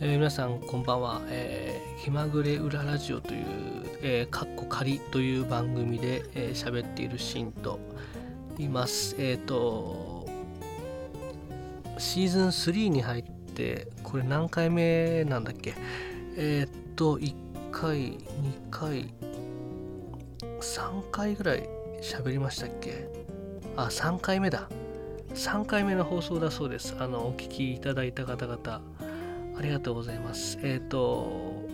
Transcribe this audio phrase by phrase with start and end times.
[0.00, 3.44] えー、皆さんこんばんは、えー、気まぐれ裏ラジオという、
[4.02, 7.78] えー、かっこ仮という番組で喋、えー、っているシンと
[8.58, 9.14] います。
[9.20, 10.26] えっ、ー、と、
[11.96, 15.74] シーズン3に入って、これ何回目なんだっけ？
[16.36, 17.34] えっ、ー、と、1
[17.70, 18.18] 回、2
[18.70, 19.14] 回、
[20.60, 21.68] 3回ぐらい
[22.02, 23.08] 喋りましたっけ？
[23.76, 24.68] あ、3回目だ。
[25.34, 26.96] 3回目の放送だそうです。
[26.98, 28.80] あの、お聞きいただいた方々。
[29.56, 30.58] ありがとうございます。
[30.62, 31.68] えっ、ー、と、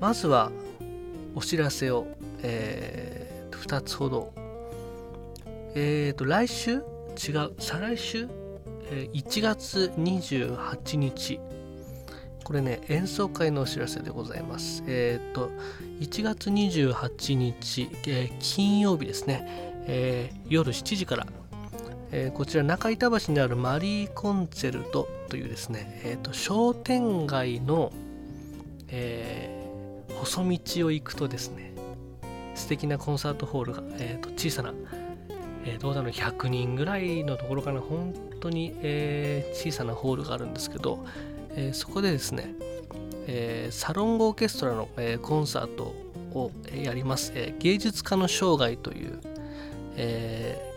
[0.00, 0.50] まずは
[1.34, 2.06] お知らせを、
[2.42, 4.32] えー、2つほど。
[5.74, 6.82] えっ、ー、と、来週？
[7.16, 8.28] 違う、再来週、
[8.90, 11.40] えー、1月28日。
[12.42, 14.82] これね、演奏会のお知らせでございます。
[14.86, 15.50] えっ、ー、と、
[16.00, 19.46] 1月28日、えー、金曜日ですね、
[19.86, 21.26] えー、夜7時から
[22.12, 27.92] えー、こちら中板橋にあるマリーコンチェルトというですね、えーと、商店街の、
[28.88, 31.74] えー、細道を行くとですね
[32.54, 34.72] 素敵なコンサートホールが、えーと、小さな、
[35.64, 41.04] えー、どうだろう100人ぐらいのところかな本当に、えー、小さなホールがあるんですけど、
[41.56, 42.54] えそこでですね、
[43.26, 45.94] えサロンオーケストラの、えコンサート
[46.34, 49.20] をやります、え芸術家の生涯という、
[49.96, 50.73] え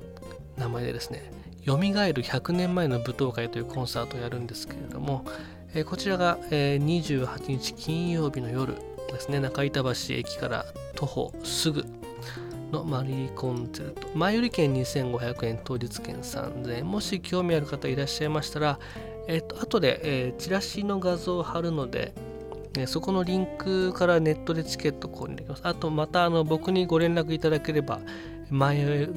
[0.57, 1.31] 名前でですね
[1.63, 5.25] 「よみがえる100年前の舞踏会」というコンサートをやるんですけれども、
[5.73, 8.75] えー、こちらが、えー、28日金曜日の夜
[9.11, 11.85] ですね中板橋駅から徒歩すぐ
[12.71, 18.79] のマリーコンチェルト前売り券2500円当日券3000円もし興味ある方いらっしゃいましたら
[19.27, 22.13] え、ー、と後で、えー、チラシの画像を貼るので
[22.85, 25.61] そこのリンクからネットでチケット購入できます。
[25.63, 27.99] あと、またあの僕にご連絡いただければ、
[28.51, 29.07] 前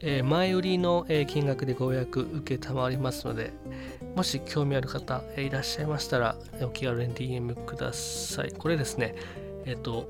[0.00, 3.52] えー、前売りの、えー、金額でご予約受けたまりますので、
[4.14, 8.52] もし興味ある方、えー、いらっしゃいましたら、お気軽に DM ください。
[8.52, 9.14] これですね、
[9.64, 10.08] えっ、と、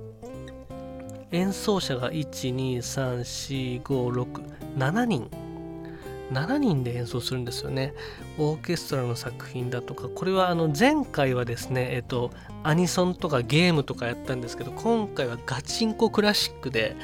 [1.31, 5.31] 演奏者が1、2、3、4、5、6、7人。
[6.33, 7.95] 7人で演奏するんですよね。
[8.39, 12.31] オーケストラの作品だとか、これはあの前回はですね、えっと、
[12.63, 16.97] アニソンとかゲームとかやったんですけど、今回はガチンコクラシックで、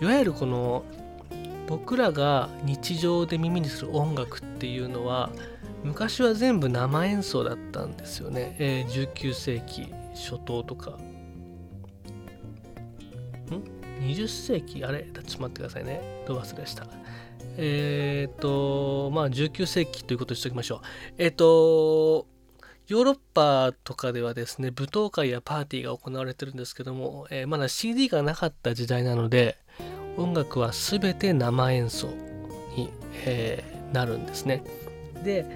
[0.00, 0.84] いわゆるこの
[1.72, 5.30] 僕らが日常で耳にする音楽っていうのは
[5.82, 10.90] 昔は全部生演奏だったんですよね、えー、19世紀初頭とか。
[10.90, 10.98] ん
[14.02, 14.84] ？20世紀？
[14.84, 15.04] あれ？
[15.04, 16.02] ちょっと待ってくださいね。
[16.26, 16.86] どう忘れした。
[17.56, 20.80] えっ、とまあ19世紀ということにしておきましょう。
[21.16, 22.26] えっ、と
[22.86, 29.56] ヨーロッパとかではですね舞踏会やパーティーが行われてるんですけども、えー、まだ CD がなかった時代なので
[30.16, 32.08] 音楽は全て生演奏
[32.76, 32.90] に、
[33.24, 34.62] えー、なるんですね。
[35.24, 35.46] で、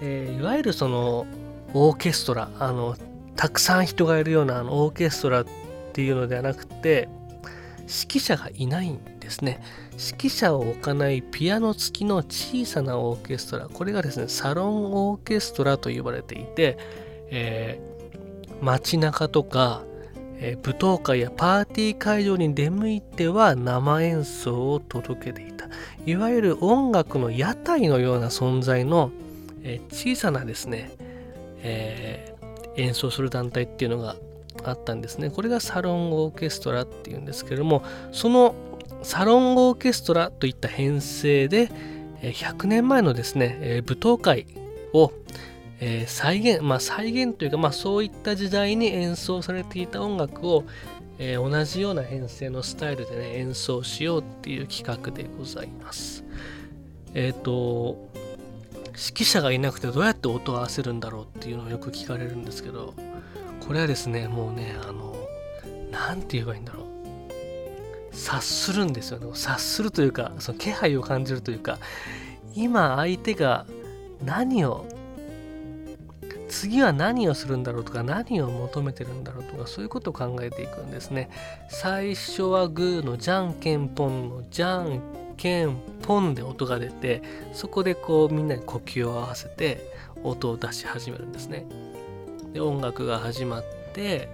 [0.00, 1.26] えー、いわゆるその
[1.74, 2.96] オーケストラあの
[3.34, 5.46] たくさん人がいるようなあのオーケストラっ
[5.92, 7.08] ていうのではなくて
[7.80, 9.62] 指揮者がいないんですね。
[9.92, 16.76] 指揮者を置かないピアノ付きの小さなオーケストラこれがですねサロンオーケストラと呼ばれていて、
[17.30, 19.84] えー、街中とか
[20.38, 25.68] え、舞踏会やパーティー会場に出向いては生演奏を届けていた。
[26.04, 29.10] いわゆる音楽の屋台のような存在の、
[29.62, 30.92] え、小さなですね、
[31.62, 34.16] えー、演奏する団体っていうのが
[34.64, 35.30] あったんですね。
[35.30, 37.82] これがサロンオーケストラっていうんですけれども
[38.12, 38.54] その
[39.02, 41.70] サロンオーケストラといった編成で
[42.22, 44.46] 100年前のですね舞踏会
[44.92, 45.12] を
[45.80, 50.64] えー、再現、まあ、再現というか、まあ、そういった時代に演奏されていた音楽を、
[51.18, 56.24] えー、同じような編成のスタイルでね演奏しようっていう企画でございます。
[57.14, 58.08] えっ、ー、と
[58.96, 62.94] 指揮者がいなくてどうやって音を合わせるんだろうっていうのをよく聞かれるんですけど
[63.60, 65.14] これはですねもうねあの
[65.90, 66.86] 何て言えばいいんだろう
[68.16, 71.78] 察するんですよね察するというかその気配を感じるというか
[72.54, 73.66] 今相手が
[74.24, 74.86] 何を
[76.48, 81.30] 次は何をするんだろうとか何を求めてるんだろうとかそういうことを考えていくんですね。
[81.68, 85.00] 最初はグーのじゃんけんぽんのじゃん
[85.36, 87.22] けんぽんで音が出て
[87.52, 89.92] そこでこうみんなで呼吸を合わせて
[90.22, 91.66] 音を出し始めるんですね。
[92.52, 94.28] で音楽が始まって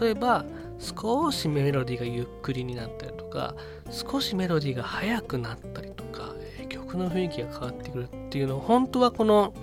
[0.00, 0.44] 例えば
[0.78, 3.54] 少しメロディーがゆっくりになったりとか
[3.90, 6.34] 少しメロディーが速くなったりとか
[6.68, 9.54] 曲の雰囲気が変わってくるっていうのを本当はこの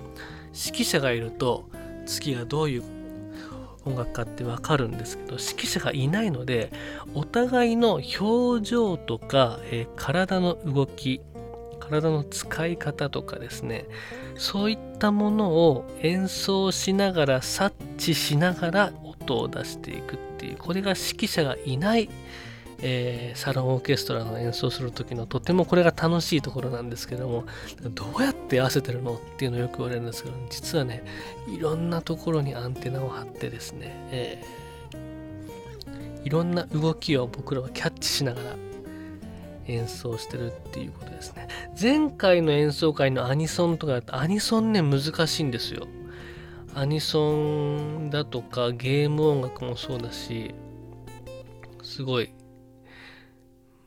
[0.53, 1.69] 指揮者がいると
[2.05, 2.83] 次がどういう
[3.85, 6.71] 音楽かってわかるんですけど指揮者がいないので
[7.13, 11.21] お互いの表情とか、えー、体の動き
[11.79, 13.85] 体の使い方とかですね
[14.35, 22.09] そういったものを演奏しながら察チしながら音を出していくっていうこれが指揮者がいない、
[22.85, 27.45] えー、サロンオーケストラの演奏する時のとてもこれが楽しいところなんですけども
[27.81, 31.01] どうやって合わせてるのっていうのをよく言われるんですけど実はね
[31.47, 38.55] いろんなところにアンテナを張ってですね、えー、いろんな動きを僕らはキャッチしながら
[39.67, 41.47] 演奏してるっていうことですね。
[41.81, 45.87] 前回の演奏会のアニソンとかだとアニソンね難しいんですよ。
[46.75, 50.53] アニソンだとかゲーム音楽もそうだし
[51.81, 52.33] すごい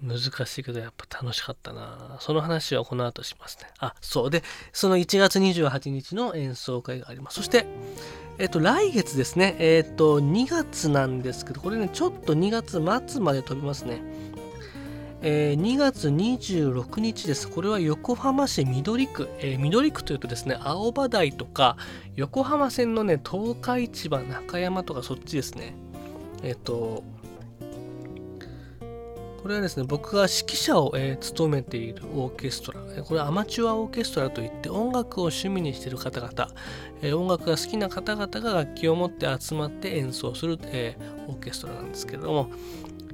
[0.03, 7.67] 難しいけどやっぱ楽しかったなその話はこの後しますねあそうでその1月28日の演奏会がありますそして
[8.39, 14.01] えっと来月ですねえっと2月なんですけどこれねちょっと2月末まで飛びますね
[15.23, 17.49] えー、2月26日です。
[17.49, 19.29] これは横浜市緑区。
[19.41, 21.77] えー、緑区というとですね、青葉台とか、
[22.15, 25.75] 横浜線のね、東海市場中山とかそっちですね。
[26.43, 27.03] えっ、と、
[29.47, 32.81] これはですね、僕が指揮者を、えー、務めているオーケストラ。
[33.05, 36.49] これはアマチュアオーケストラといって、音楽を趣味にしている方々、
[37.01, 42.51] えー、音楽が好きな方々が楽器を持って集まって演奏する、えー、オーケストラなんですけれども、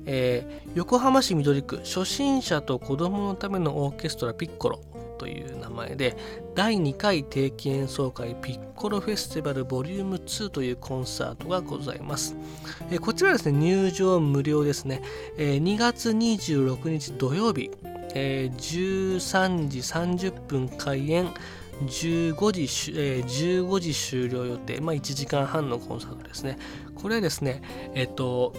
[0.07, 4.81] え、横浜市緑区初心者と子供のためのオーケストラピッコロ
[5.19, 6.17] という名前で
[6.55, 12.37] 第2回定期演奏会ピッコロフェスティバルボリューム2というコンサートがございます、
[12.91, 15.03] え、こちらですね入場無料ですね、
[15.37, 17.71] えー、2月26日土曜日、
[18.15, 21.29] えー、13時30分開演。
[21.87, 26.59] 15時,、えー、15時終了予定、まあ、1時間半のコンサートですね。
[26.95, 27.63] これはですね
[27.95, 28.53] えっ、と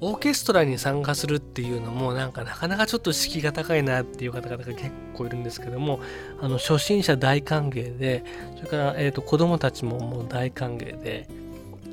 [0.00, 6.00] オーケストラに参加するっていうのもなんかなかなかちょっと敷居が高いなっていう方々が結構いるんですけども
[6.40, 8.24] あの初心者大歓迎で
[8.56, 11.28] それから、えーと、子供たちももう大歓迎で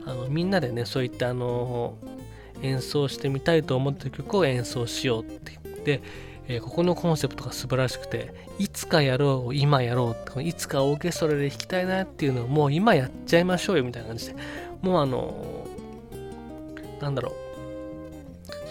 [0.05, 1.95] あのみんなでねそういったあの
[2.61, 6.01] 演奏してみたいと思ってる曲を演奏しようって言って、
[6.47, 14.35] えー、ここのコンセプトが素晴らしくていつかやろう今やろういつかオーケストラで弾きたいなっていうのをもう今やっちゃいましょうよみたいな感じで
[14.81, 15.65] もうあの
[17.01, 17.44] なんだろう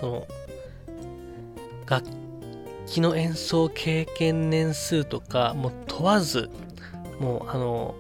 [0.01, 0.27] その
[1.87, 2.07] 楽
[2.87, 6.51] 器の演奏経験年数とかもう問わず
[7.21, 7.95] もうあの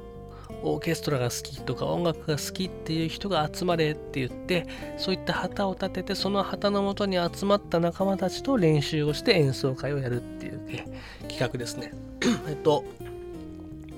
[0.62, 10.87] オーケストラが好きとか音楽が好きっていう人が集まれって言ってそういった旗を立ててその旗のもとに集まった仲間たちと練習をして演奏会をやるっていう、ね、
[11.29, 11.93] 企画ですね。
[12.49, 12.85] えっと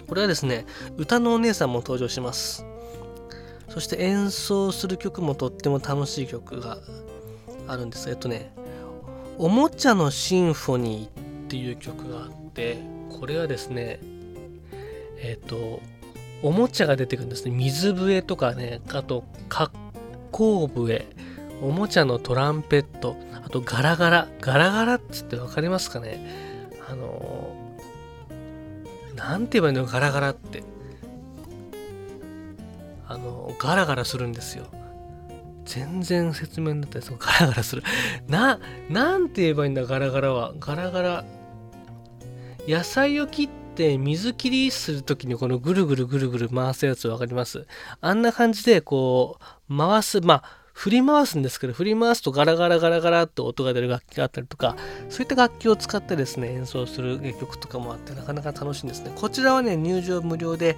[0.09, 0.67] これはですね
[0.97, 2.65] 歌のお姉さんも登場します。
[3.69, 6.79] そして演奏する曲もとっても楽しい曲が
[7.69, 8.09] あるんです。
[8.09, 8.53] えっとね
[9.39, 11.07] 「おもちゃのシンフォニー」
[11.47, 12.79] っていう曲があって
[13.19, 14.01] これはですね
[15.19, 15.81] えっと
[16.43, 17.51] おもちゃが出てくるんですね。
[17.51, 19.73] 水笛とかねあと格
[20.33, 21.07] 好笛
[21.63, 26.69] おもちゃのトランペットあとガラガラガラガラっつって分かりますかね。
[26.89, 27.55] あの
[29.15, 30.63] なんて言えばいいのガラガラって。
[33.09, 34.67] あのガラガラするんですよ。
[35.67, 37.83] 全然説明になったりするガラガラする。
[38.29, 38.59] な
[38.89, 40.55] なんて言えばいいんだガラガラは。
[40.59, 41.25] ガラガラ。
[42.67, 47.67] 野菜を切って水切りするときにこのぐるぐるぐるぐる回すやつ分かります？
[48.01, 50.21] あんな感じでこう回す。
[50.21, 54.77] まあ振り回すんですけど、振り回すとガラガラガラガラって音が出る楽器があったりとか、
[55.09, 59.11] そういった楽器を使ってですね、演奏する曲とかもあって、なかなか楽しいんですね。
[59.17, 60.77] こちらはね、入場無料で、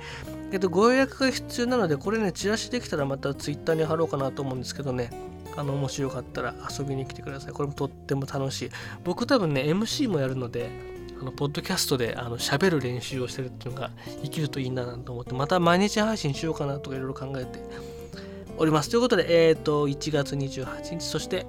[0.50, 5.10] えっと、ご予約が必要なので、これね、チラシできたらまた Twitter に貼ろうかなと思うんですけどね、
[5.56, 7.52] あの、もしよかったら遊びに来てください。
[7.52, 8.70] これもとっても楽しい。
[9.04, 10.70] 僕多分ね、MC もやるので、
[11.20, 13.90] あのポッドキャストであの喋る練習をしてるっていうのが
[14.22, 17.58] 生きるといいなと思って、また毎日配信しようかなとかいろいろ考えて
[18.56, 18.90] おります。
[18.90, 21.44] ということで、えっ、ー、と、1月28日、そして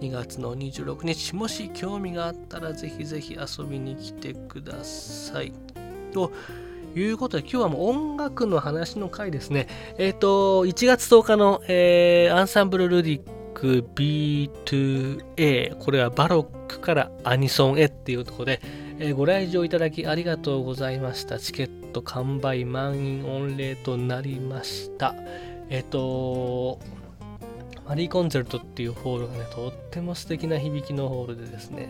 [0.00, 5.52] 2月の26日、もし興味があったらぜひぜひ遊びに来てください。
[6.12, 6.32] と
[6.94, 9.68] いうことで、今日はもう音楽の話の回ですね。
[9.98, 18.60] えっ、ー、と、1月10日の、えー、アンサンブル・ルディック B2A、これはバロックからアニソンへっていうところで、
[18.98, 21.38] えー、ご来場いただきありがとうございました。
[21.38, 25.14] チケット完売満員御礼となりました。
[25.68, 26.78] えっ、と、
[27.86, 31.88] マリーコンチェルトっていうホールがね、とっても素敵な響きのホールでですね、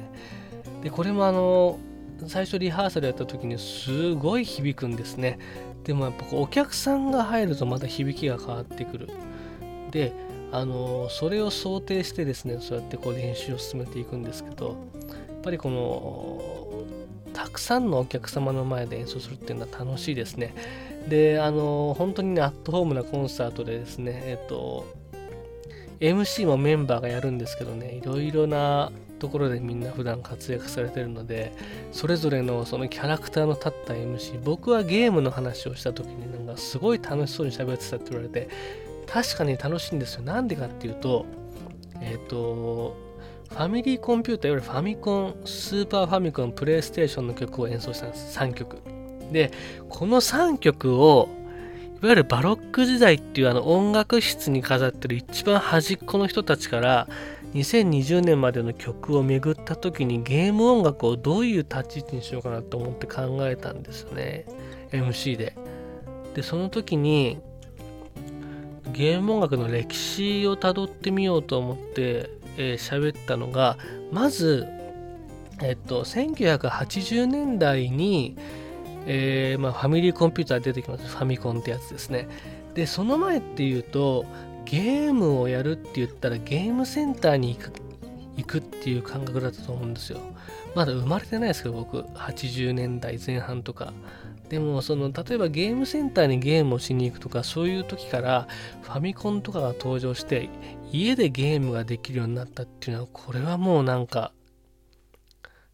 [0.83, 1.79] で、これもあの、
[2.27, 5.39] 最初リハーサルやった時にすごい響くんですね。
[5.85, 9.09] でもやっぱお客さんが入るとまた響きが変わってくる。
[9.91, 10.13] で、
[10.53, 14.77] あのそれを想定してですね、そうやってこう練習を進めていくんですけど、やっ
[15.43, 20.55] ぱりこのたくさんのお客様の前で演奏するっていうのは楽しいですね。
[21.09, 24.87] であの本当にねアットホームなコンサートでですねえっと
[26.01, 28.91] MC もメンバーがやるんですけどねいろいろな
[29.23, 31.53] ところでみんな普段活躍されてるので
[31.93, 38.49] それぞれのそのキャラクターの立った MC 僕はゲームの話をした時になんかすごい楽しそうに喋ってたって言われて
[39.07, 40.23] 確かに楽しいんですよ。
[40.23, 41.25] なんでかっていうと
[42.01, 42.97] えっ、ー、と
[43.49, 48.37] ファミリーコンピューターいわゆるファミコンスーパーファミコンプレイステーションの曲を演奏したんです。
[48.37, 48.79] 3曲。
[49.31, 49.53] で
[49.89, 51.29] この3曲を
[52.03, 57.09] いわゆるバロック時代っていうあの音楽室に飾ってる一番端っこの人たちから
[57.55, 64.47] 2020年までの曲を巡った時にゲーム音楽をどういう立ち位置にしようかなと思って考えたんですよね
[64.91, 65.57] MC で。
[66.35, 67.39] でその時に
[68.93, 73.77] ゲーム音楽の歴史をたどってみようと思って喋、えー、ったのが
[74.11, 74.67] まず
[75.61, 78.37] えっと1980年代に
[79.07, 81.07] えー、まあ、ファミリーコンピューター出てきます。
[81.07, 82.29] ファミコンってやつですね。
[82.75, 84.25] で、その前っていうと、
[84.65, 87.73] ゲームをやるって言ったらゲームセンターに行く
[88.37, 90.21] 行くっていう感覚だったと思うんですよ。
[90.75, 93.93] まだ生まれてないですけど、僕、80年代前半とか。
[94.49, 98.49] でも、その、例えばゲームセンターにゲームをしに行くとか、そういう時から
[98.83, 100.49] ファミコンとかが登場して、
[100.91, 104.33] 家でゲームができるようになったっていうのは、これはもうなんか、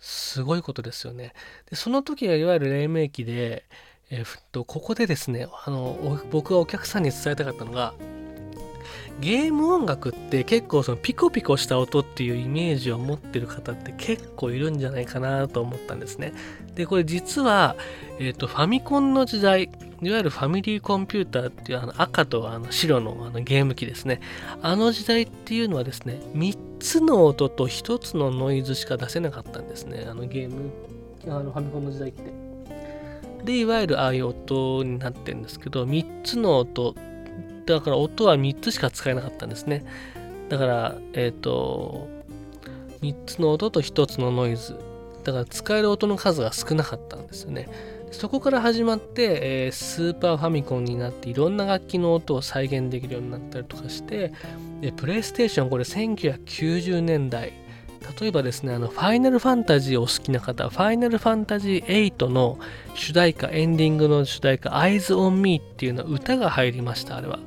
[0.01, 1.33] すごいことですよね。
[1.71, 3.65] でその時はいわゆる黎明期で、
[4.11, 7.95] えー、とここでですねあの僕がお客さんに伝えたかったのが
[9.21, 16.33] ゲーム音楽って結構そのピコピコした音っていうイメージを持ってる方って結構いるんじゃないかなと思ったんですね。
[16.75, 17.75] で、これ実は、
[18.21, 19.65] えっ、ー、と、ファミコンの時代、
[20.01, 24.21] いわゆるファミリーコンピューターっていうあの赤とあの白のあのゲーム機ですね。
[24.63, 30.07] あの時代っていうのはですね、3つの音と1つのノイズしか出せなかったんですね。
[30.09, 30.71] あのゲーム、
[31.27, 32.49] あのファミコンの時代って。
[33.45, 36.95] で、いわゆるああいう音になってるんですけど、3つの音、
[37.75, 39.85] だから音は3つしか使えなかったんですね。
[40.49, 42.09] だから、えっ、ー、と、
[43.03, 44.79] 3つの音と1つのノイズ。
[45.25, 47.69] だから使える音の数が少なかったんですよね。
[48.11, 54.33] そこから始まって、えー、スーパーファミコンになっていろんな楽器の音を再現できるようになったりとかして
[54.81, 57.53] でプレイステーションこれ1990年代
[58.21, 62.59] 例えばですねあのファイナルファンタジーを好きな方ファイナルファンタジー8の
[62.95, 67.39] 主題歌エンディングの主題歌 Eyes on Me っていうのは歌が入りましたあれは。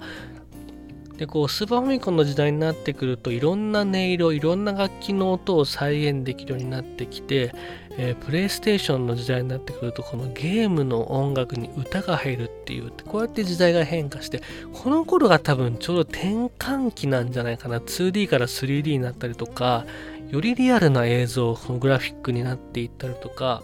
[1.17, 7.53] でこうスーパーファミコンの時代になってくるといろんな音色いろんな楽器の音を再現できるようになってきて
[7.97, 14.41] えー、プレイステーションの時代になってくるとこのゲームの音楽に歌が入るっていうこうやって時代が変化して
[14.73, 16.27] この頃が多分ちょうど転
[16.57, 17.79] 換期なんじゃないかな。
[17.79, 19.85] 2D から 3D になったりとか
[20.31, 23.61] よりリアルな映像のグラフィックになっていったりとか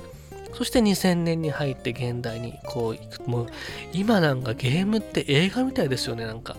[0.53, 3.47] そして2000年に入って現代にこういくもう
[3.93, 6.55] 今なんかゲームって映画みたいですよねなんか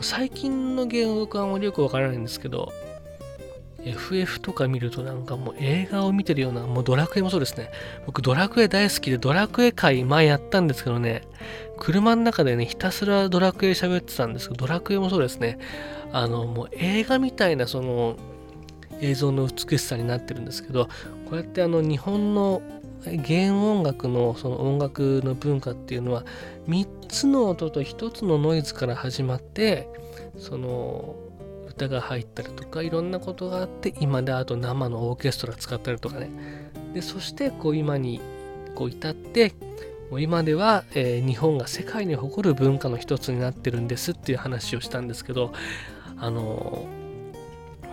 [0.00, 2.72] 最近のゲーム僕はあまりよくわからないんですけど
[3.84, 7.70] FF とか見るとなんかもう映画を見てるような、もうドラクエもそうですね。
[8.06, 11.22] 僕ドラクエ大好きでドラクエ界前やったんですけどね、
[11.78, 15.58] 車の中でね、ひたすらドラクエ喋ってたんですけど、ドラクエもそうですね。
[16.12, 18.16] あの、もう映画みたいなその
[19.00, 20.86] 映像の美しさになってるんですけど、
[21.26, 22.62] こうやってあの日本の
[23.04, 26.24] 原音楽のその音楽の文化っていうのは
[26.68, 29.88] 3つの音と1つのノイズから始まって
[30.36, 31.16] その
[31.68, 36.30] 歌が入ったりとかいろんなことがあって今であと生のオーケストラ使ったりとかね。
[36.92, 38.20] でそしてこう今に
[38.74, 39.52] こう至って
[40.10, 45.52] もう今では、えー、日本が世界に誇る文化の一つになってるんですっていう話をしたんですけど
[46.16, 47.07] あのー、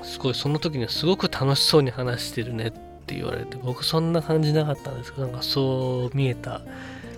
[0.05, 6.61] すごいその時にすごく楽しそうに話してるねって言われて僕そんな感じなかったんですけどなんかそう見えた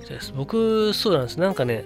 [0.07, 1.85] です僕そうなんですなんかね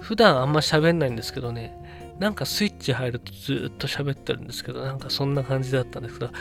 [0.00, 1.80] 普段あんま喋んないんですけどね
[2.20, 6.32] なんかスイッチ入るとずっと喋ってるんですけど、なんかそんな感じだったんですけど、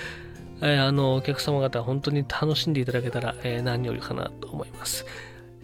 [0.62, 5.06] えー、あの、お客様方本当に楽しんでいただけたら、えー、何よりかなと思います。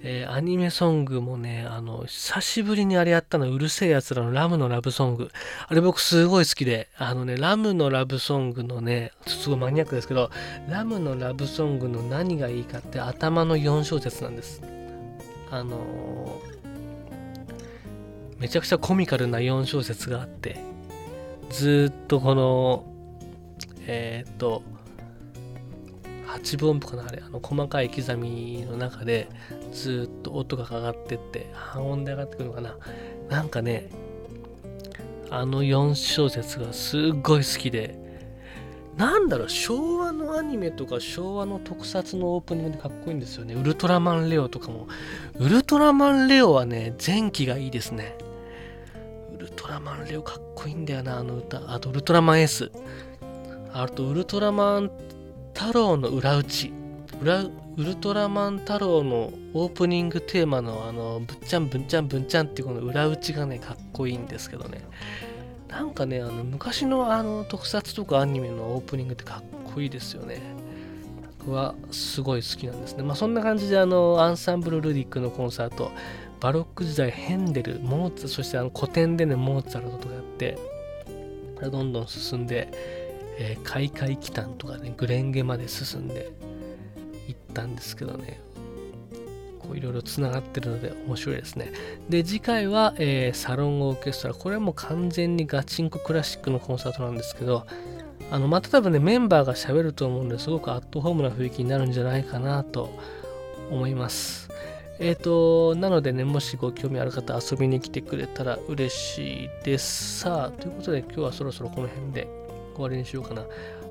[0.08, 5.32] えー、アニメソングもね、あの、久しぶりにあれやったの、うるせえ奴らのラムのラブソング。
[5.68, 10.30] あれ僕すごい好きで、あのね、ラムのラブソングのね、すごいマニアックですけど、
[10.70, 14.62] ラムのラブソングの何がいいかって頭の4小節なんです。
[15.50, 16.56] あのー
[18.40, 20.58] めちゃくちゃコミカルな4小節があって
[21.50, 22.86] ずっとこの
[23.88, 24.62] えー、っと
[26.38, 29.30] 8分音符かなあれあの細かい刻みの中で
[29.72, 32.78] ずっと音がかかってって半音で上がってくるのかな。
[33.30, 33.90] なんかね
[35.30, 38.00] あの4小節がすっごい好きで
[38.96, 43.54] なんだろう昭和のアニメとか昭和の特撮のオープニングでかっこいいんですよね。
[43.54, 44.88] ウルトラマンレオとかも。
[45.38, 48.16] ウルトラマンレオはね前期がいいですね。
[49.36, 51.74] ウルトラマンレオかっこいいんだよなあの歌。
[51.74, 52.72] あとウルトラマン S
[53.74, 54.92] あとウルトラマン
[55.56, 56.74] 太郎の裏打ち。
[57.78, 64.82] ウルトラマン太郎のオープニングテーマのあのぶっちゃんぶんちゃんぶんちゃんっていうこの裏打ちがねかっこいいんですけどね。
[65.70, 69.44] なんかねあの昔のあの特撮とかアニメのオープニングってかっ
[69.74, 70.42] こいいですよね。
[71.40, 73.04] 僕はすごい好きなんですね。
[73.04, 75.90] まあそんな感じであのアンサンブル・ルディックのコンサート
[76.42, 80.58] バロック時代ヘンデルモーツそしてあの古典でねモーツァルトとかやって
[81.62, 82.68] どんどん進んで、
[83.38, 86.32] えー、開会期間とかねグレンゲまで進んで
[87.28, 88.40] いったんですけどね
[89.66, 91.72] こういろいろつながってるので面白いですね。
[92.10, 94.34] で、次回は、えー、サロンオーケストラ。
[94.34, 97.66] これはもう完全にガチンコクラシックのコンサートなんですけど、
[98.32, 102.90] あのまた多分ね、メンバーが喋ると思うんですごくアットホームな雰囲気になるんじゃないかなと
[103.70, 104.50] 思います。
[105.00, 110.20] えっ、ー、と、なのでね、もしご興味ある方遊びに来てくれたら嬉しいです。
[110.20, 112.45] さあ、ということで今日はそろそろこの辺で
[112.78, 113.46] 終わりにしようかな。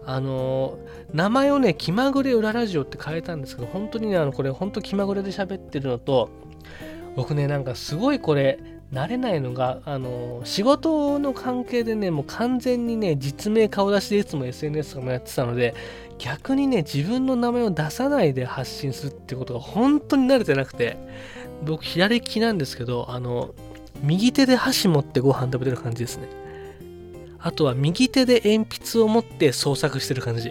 [0.06, 0.78] あの
[1.12, 6.28] 名前をね、気まぐれ裏ラジオって変えたんですけど、本当にね、あのこれ、本当気まぐれで喋ってるのと、
[7.16, 8.58] 僕ね、なんかすごいこれ、
[8.92, 15.74] 慣れないのが、あの仕事の関係でね、もう完全にね、実名顔出しでいつも SNS とかもやってたので、
[16.18, 20.96] 逆にね、自分の名前を出さないで発信するってことが本当に慣れてなくて、
[21.64, 23.54] 僕、左利きなんですけど、あの、
[24.02, 26.28] 右手で箸持ってご飯食べてる感じですね。
[27.44, 30.50] あとは右手で鉛筆を持って創作してる感じ。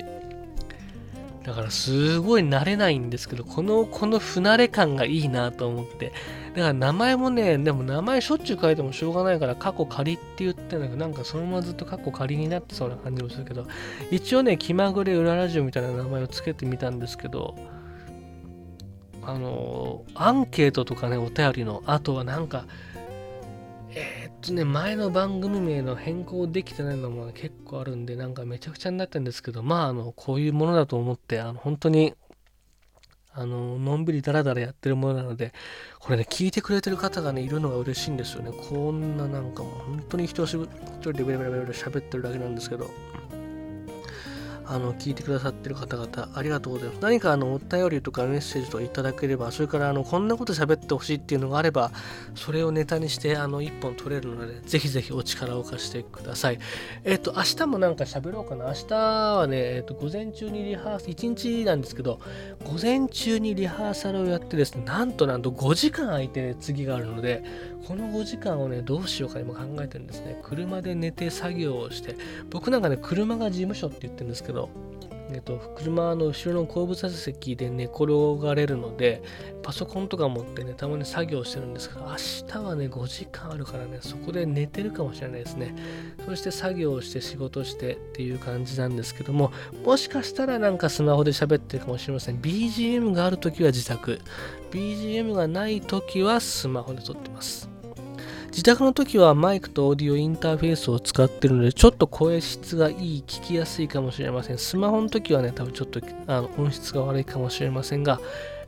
[1.44, 6.14] だからすごい慣れないんですけど、この、この不慣れ感がいいなと思って。
[6.56, 13.66] だから名前もね、でも名前しょっちゅう書いてもしょうがないから、過去仮って言ってんだけど、なんかそのままずっと過去仮になってそうな感じもするけど、
[14.12, 17.56] 一応ね、気まぐれ裏ラジオみたいな名前をつけてみたんですけど、
[19.24, 22.68] あの、アンケートとかね、お便りの、あとはなんか、
[24.44, 32.14] とね、前の番組名の変更できてないのも結構あるんで、なんかめちゃくちゃになったんですけど、まあ、あの、こういうものだと思って、あの、本当に、
[33.32, 35.54] あの、のんびりダラダラやってるものなので、
[36.00, 38.52] これね、聞いてくれてる方がね、いるのが嬉しいんですよね。
[38.52, 40.68] こんななんかもう、本当に一人
[41.14, 42.90] でベラベラベラ喋ってるだけなんですけど、
[44.66, 47.00] あの聞いてくださってる方々ありがとうございます。
[47.02, 51.92] 何かあのお便りとかメッセージとかいただければ、それからあのこんなこと喋ってほしいっていうのがあれば、
[52.36, 56.60] それをネタにしてあの1本取れるので、ぜひぜひお力を貸してください。
[57.04, 58.66] えっ、と、明日もなんか喋ろうかな。
[58.68, 62.20] 明日はね、えっ、と、午前中にリハーサル、1日なんですけど、
[62.64, 67.44] 午前中にリハーサルをやってですね、なんとなんと5時間空いてね次があるので、
[67.88, 70.40] この5時間をね、どうしようか今考えてるんですね。
[70.44, 72.16] 車で寝て作業をして、
[72.50, 74.70] 僕なんかね、車が事務所って言ってるんですけど、
[75.32, 78.06] えっと、車の後ろの後部座席で寝転
[78.40, 79.24] がれるので、
[79.64, 82.16] パソコンとか持ってね、たまに作業してるんですけど、明
[82.48, 85.76] 日はね、5時間あるからね、そこで寝てるかもしれないですね。
[86.26, 89.52] そして作業して仕事してっていう感じなんですけども、
[89.84, 92.40] もしかしたらなんかスマホで喋ってるかもしれません。
[92.40, 94.20] BGM があるときは自宅、
[94.72, 97.73] BGM がないときはスマホで撮ってます。
[98.54, 104.60] 自宅の時はマイクとオーディオインターフェースを使ってるので、ちょっと声質がいい、聞きやすいかもしれません。
[104.60, 108.22] スマホの時はね、多分ちょっとあの音質が悪いかもしれませんが、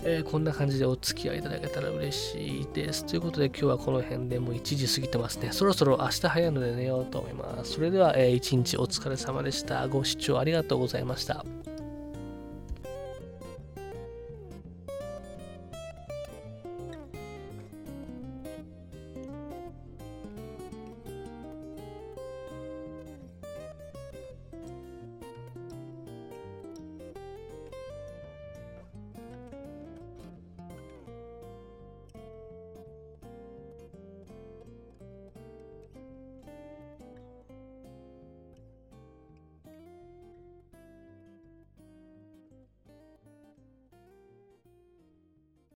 [0.03, 3.05] えー、こんな感じでお付き合いいただけたら嬉しいです。
[3.05, 5.49] ということで今日はこの辺でもう1時過ぎてますね。
[5.51, 7.73] そろそろ明日早いので寝ようと思います。
[7.73, 9.87] それでは、えー、一日お疲れ様でした。
[9.87, 11.45] ご視聴ありがとうございました。